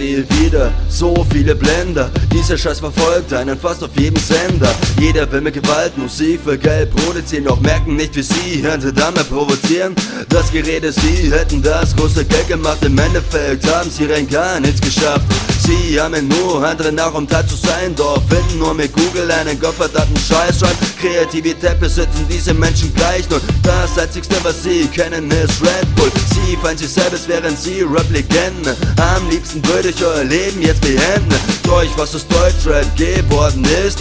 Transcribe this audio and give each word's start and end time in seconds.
sehe 0.00 0.24
wieder 0.40 0.72
so 0.88 1.26
viele 1.30 1.54
Blender. 1.54 2.10
Dieser 2.32 2.56
Scheiß 2.56 2.80
verfolgt 2.80 3.32
einen 3.32 3.58
fast 3.58 3.82
auf 3.84 3.90
jedem 3.96 4.22
Sender. 4.22 4.72
Jeder 4.98 5.30
will 5.30 5.40
mit 5.40 5.54
Gewalt 5.54 5.96
Musik 5.98 6.40
für 6.44 6.56
Geld 6.56 6.90
produzieren, 6.94 7.44
doch 7.44 7.60
merken 7.60 7.96
nicht, 7.96 8.14
wie 8.16 8.22
sie 8.22 8.62
Hände 8.62 8.92
damit 8.92 9.28
provozieren. 9.28 9.94
Das 10.28 10.50
Gerede, 10.50 10.92
sie 10.92 11.30
hätten 11.30 11.60
das 11.62 11.94
große 11.96 12.24
Geld 12.24 12.48
gemacht. 12.48 12.78
Im 12.82 12.98
Endeffekt 12.98 13.66
haben 13.70 13.90
sie 13.90 14.06
rein 14.06 14.28
gar 14.28 14.60
nichts 14.60 14.80
geschafft. 14.80 15.26
Sie 15.62 16.00
haben 16.00 16.28
nur 16.28 16.64
andere 16.64 16.90
nach, 16.92 17.12
um 17.14 17.28
Teil 17.28 17.46
zu 17.46 17.56
sein. 17.56 17.94
Doch 17.94 18.22
finden 18.28 18.58
nur 18.58 18.74
mit 18.74 18.92
Google 18.92 19.30
einen 19.30 19.58
gottverdammten 19.60 20.16
Scheiß 20.16 20.62
rein. 20.62 20.76
Kreativität 21.00 21.78
besitzen 21.78 22.26
diese 22.28 22.54
Menschen 22.54 22.94
gleich. 22.94 23.28
Nur 23.28 23.40
das 23.62 23.98
einzigste, 23.98 24.36
was 24.42 24.62
sie 24.62 24.86
kennen, 24.86 25.30
ist 25.30 25.60
Red 25.62 25.94
Bull. 25.96 26.10
Sie 26.32 26.56
feiern 26.56 26.78
sich 26.78 26.88
selbst, 26.90 27.28
während 27.28 27.58
sie 27.58 27.82
Rap-Legenden. 27.82 28.74
Am 29.14 29.28
liebsten 29.28 29.64
würde 29.66 29.90
ich 29.90 30.04
euer 30.04 30.24
Leben 30.24 30.62
jetzt 30.62 30.80
beenden. 30.80 31.34
Durch 31.64 31.90
was 31.96 32.14
es 32.14 32.26
Deutschrap 32.26 32.86
geworden 32.96 33.64
ist. 33.86 33.98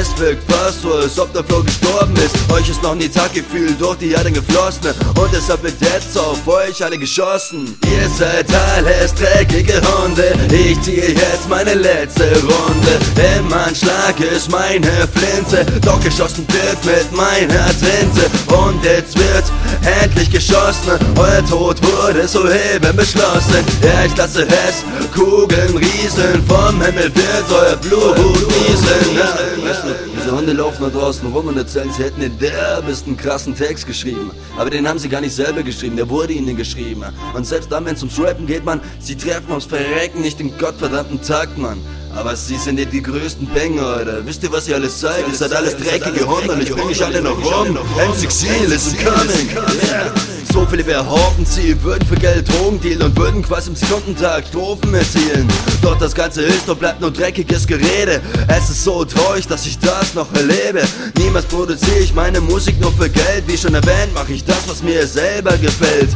Es 0.00 0.18
wirkt 0.18 0.50
fast 0.50 0.82
so, 0.82 0.94
als 0.94 1.18
ob 1.18 1.32
der 1.32 1.44
Flow 1.44 1.62
gestorben 1.62 2.14
ist. 2.16 2.34
Euch 2.52 2.68
ist 2.68 2.82
noch 2.82 2.94
nie 2.94 3.08
Taggefühl 3.08 3.74
durch 3.78 3.98
die 3.98 4.12
Erde 4.12 4.32
geflossen. 4.32 4.94
Und 5.16 5.32
deshalb 5.32 5.62
wird 5.62 5.80
jetzt 5.80 6.16
auf 6.18 6.46
euch 6.46 6.82
alle 6.82 6.98
geschossen. 6.98 7.76
Ihr 7.84 8.08
seid 8.08 8.46
alles 8.54 9.14
dreckige 9.14 9.80
Hunde. 9.92 10.32
Ich 10.50 10.80
ziehe 10.82 11.01
jetzt 11.08 11.48
meine 11.48 11.74
letzte 11.74 12.24
Runde. 12.42 12.92
Im 13.38 13.52
Anschlag 13.52 14.18
ist 14.20 14.50
meine 14.50 15.08
Flinte. 15.14 15.66
Doch 15.80 16.00
geschossen 16.00 16.46
wird 16.48 16.84
mit 16.84 17.12
meiner 17.12 17.66
Tinte. 17.68 18.30
Und 18.54 18.84
jetzt 18.84 19.18
wird 19.18 19.44
endlich 20.02 20.30
geschossen. 20.30 20.98
Euer 21.16 21.44
Tod 21.48 21.80
wurde 21.82 22.26
so 22.28 22.40
eben 22.48 22.96
beschlossen. 22.96 23.64
Ja, 23.82 24.04
ich 24.06 24.16
lasse 24.16 24.46
es 24.46 24.84
Kugeln 25.14 25.76
rieseln. 25.76 26.42
Vom 26.46 26.80
Himmel 26.82 27.12
wird 27.14 27.46
euer 27.50 27.76
Blut 27.76 28.16
nieseln. 28.16 30.11
Diese 30.22 30.36
Hunde 30.36 30.52
laufen 30.52 30.84
da 30.84 30.88
draußen 30.88 31.32
rum 31.32 31.48
und 31.48 31.56
erzählen, 31.56 31.90
sie 31.92 32.04
hätten 32.04 32.20
den 32.20 32.38
derbesten 32.38 33.16
krassen 33.16 33.56
Text 33.56 33.86
geschrieben. 33.86 34.30
Aber 34.56 34.70
den 34.70 34.88
haben 34.88 34.98
sie 35.00 35.08
gar 35.08 35.20
nicht 35.20 35.34
selber 35.34 35.64
geschrieben, 35.64 35.96
der 35.96 36.08
wurde 36.08 36.32
ihnen 36.32 36.56
geschrieben. 36.56 37.04
Und 37.34 37.44
selbst 37.44 37.72
dann, 37.72 37.84
wenn 37.86 37.94
es 37.96 38.02
ums 38.02 38.20
Rappen 38.20 38.46
geht, 38.46 38.64
man, 38.64 38.80
sie 39.00 39.16
treffen 39.16 39.50
aufs 39.50 39.66
Verrecken 39.66 40.20
nicht 40.20 40.38
den 40.38 40.56
gottverdammten 40.56 41.20
Takt, 41.22 41.58
Mann. 41.58 41.78
Aber 42.14 42.36
sie 42.36 42.56
sind 42.56 42.78
ja 42.78 42.84
die 42.84 43.02
größten 43.02 43.48
Banger, 43.52 43.86
Alter. 43.86 44.24
Wisst 44.24 44.44
ihr, 44.44 44.52
was 44.52 44.68
ihr 44.68 44.76
alles 44.76 45.00
seid? 45.00 45.26
Ihr 45.26 45.34
seid 45.34 45.52
alles 45.54 45.76
dreckige 45.76 46.28
Hunde 46.28 46.52
und 46.52 46.62
ich 46.62 46.70
bring 46.70 46.86
euch 46.86 47.04
alle 47.04 47.20
noch 47.20 47.36
rum. 47.38 47.76
MC 47.96 48.30
Seal 48.30 48.70
is 48.70 48.94
coming. 49.02 49.48
Yeah. 49.82 50.41
So 50.52 50.66
viele 50.66 50.84
behaupten, 50.84 51.46
sie 51.46 51.82
würden 51.82 52.06
für 52.06 52.14
Geld 52.14 52.46
Drogen 52.46 52.78
dealen 52.78 53.00
und 53.00 53.16
würden 53.16 53.42
quasi 53.42 53.70
im 53.70 53.76
Sekundentag 53.76 54.46
Strophen 54.46 54.92
erzielen. 54.92 55.48
Doch 55.80 55.98
das 55.98 56.14
Ganze 56.14 56.42
ist 56.42 56.68
und 56.68 56.78
bleibt 56.78 57.00
nur 57.00 57.10
dreckiges 57.10 57.66
Gerede. 57.66 58.20
Es 58.48 58.68
ist 58.68 58.84
so 58.84 59.02
traurig, 59.02 59.46
dass 59.46 59.64
ich 59.64 59.78
das 59.78 60.12
noch 60.12 60.30
erlebe. 60.34 60.82
Niemals 61.16 61.46
produziere 61.46 62.00
ich 62.00 62.12
meine 62.12 62.38
Musik 62.42 62.78
nur 62.82 62.92
für 62.92 63.08
Geld. 63.08 63.44
Wie 63.46 63.56
schon 63.56 63.74
erwähnt, 63.74 64.12
mache 64.12 64.34
ich 64.34 64.44
das, 64.44 64.68
was 64.68 64.82
mir 64.82 65.06
selber 65.06 65.56
gefällt. 65.56 66.10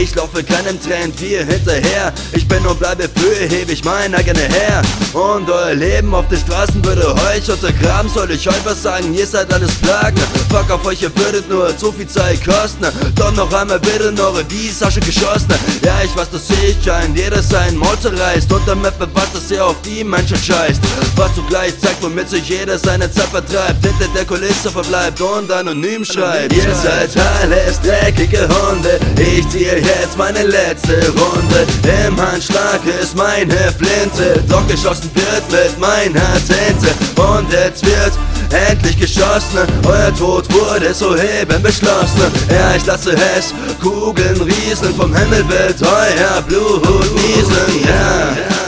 Ich 0.00 0.12
laufe 0.16 0.42
keinem 0.42 0.82
Trend 0.82 1.20
wie 1.20 1.36
hinterher. 1.36 2.12
Ich 2.32 2.48
bin 2.48 2.66
und 2.66 2.80
bleibe 2.80 3.08
für, 3.08 3.36
hebe 3.36 3.70
ich 3.70 3.84
mein 3.84 4.12
eigener 4.16 4.40
her. 4.40 4.82
Und 5.12 5.48
euer 5.48 5.74
Leben 5.74 6.12
auf 6.12 6.26
den 6.26 6.38
Straßen 6.38 6.84
würde 6.84 7.14
euch 7.14 7.48
untergraben. 7.48 8.10
Soll 8.12 8.32
ich 8.32 8.48
euch 8.48 8.64
was 8.64 8.82
sagen? 8.82 9.14
Ihr 9.14 9.26
seid 9.26 9.52
alles 9.54 9.72
Plagen. 9.76 10.18
Fuck 10.50 10.70
auf 10.72 10.84
euch, 10.86 11.02
ihr 11.02 11.16
würdet 11.16 11.48
nur 11.48 11.76
zu 11.78 11.92
viel 11.92 12.08
Zeit 12.08 12.44
kosten. 12.44 12.84
Doch 13.14 13.32
noch 13.32 13.52
einmal 13.52 13.75
in 13.84 14.18
eure 14.20 14.44
Visage 14.50 15.00
geschossen. 15.00 15.54
Ja, 15.84 16.00
ich 16.04 16.14
weiß, 16.16 16.30
dass 16.30 16.50
ich 16.50 16.76
scheint, 16.84 17.16
jeder 17.16 17.42
sein 17.42 17.76
Maul 17.76 17.98
zerreißt. 18.00 18.52
Und 18.52 18.66
damit 18.66 18.98
beweist, 18.98 19.34
dass 19.34 19.50
ihr 19.50 19.64
auf 19.64 19.76
die 19.82 20.04
Menschen 20.04 20.36
scheißt. 20.36 20.80
Was 21.16 21.34
zugleich 21.34 21.78
zeigt, 21.78 22.02
womit 22.02 22.28
sich 22.28 22.48
jeder 22.48 22.78
seine 22.78 23.10
Zeit 23.10 23.28
vertreibt. 23.28 23.84
Hinter 23.84 24.08
der 24.14 24.24
Kulisse 24.24 24.70
verbleibt 24.70 25.20
und 25.20 25.50
anonym 25.50 26.04
schreibt. 26.04 26.52
Ihr 26.52 26.74
seid 26.74 27.10
alles 27.42 27.80
dreckige 27.80 28.48
Hunde. 28.48 28.98
Ich 29.18 29.48
ziehe 29.48 29.78
jetzt 29.78 30.16
meine 30.16 30.42
letzte 30.44 30.94
Runde. 31.10 31.66
Im 32.06 32.20
Handschlag 32.20 32.80
ist 33.02 33.16
meine 33.16 33.72
Flinte. 33.78 34.42
Doch 34.48 34.66
geschossen 34.66 35.10
wird 35.14 35.50
mit 35.50 35.78
meiner 35.78 36.34
Tinte. 36.46 36.90
Und 37.20 37.52
jetzt 37.52 37.84
wird 37.84 38.12
endlich 38.52 38.98
geschossen. 38.98 39.66
Euer 39.86 40.14
Tod 40.14 40.52
wurde 40.52 40.92
soeben 40.94 41.62
beschlossen. 41.62 42.30
Ja, 42.50 42.76
ich 42.76 42.86
lasse 42.86 43.12
es 43.12 43.54
Kugeln 43.80 44.40
rieseln. 44.40 44.94
Vom 44.94 45.14
Himmel 45.14 45.44
wird 45.48 45.80
euer 45.82 46.42
Blut 46.42 46.82
nieseln. 47.14 47.84
Ja. 47.86 48.65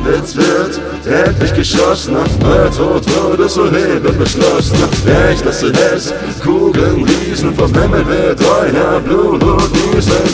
Und 0.00 0.14
jetzt 0.14 0.36
wird 0.36 0.80
endlich 1.06 1.54
geschossen. 1.54 2.16
Euer 2.42 2.70
Tod 2.70 3.04
wurde 3.14 3.48
soeben 3.48 4.18
beschlossen. 4.18 4.78
Ja, 5.06 5.30
ich 5.30 5.44
lasse 5.44 5.72
es 5.94 6.14
Kugeln 6.42 7.04
rieseln. 7.04 7.54
Vom 7.54 7.72
Himmel 7.74 8.06
wird 8.06 8.40
euer 8.40 9.00
Blut 9.00 9.42
nieseln. 9.92 10.29